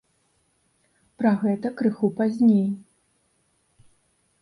[1.19, 2.67] Пра гэта крыху пазней.